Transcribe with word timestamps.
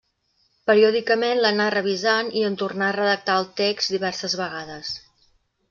Periòdicament 0.69 1.41
l'anà 1.43 1.67
revisant 1.75 2.33
i 2.41 2.47
en 2.49 2.57
tornà 2.63 2.87
a 2.89 2.97
redactar 2.97 3.37
el 3.43 3.47
text 3.63 3.95
diverses 3.99 4.39
vegades. 4.43 4.93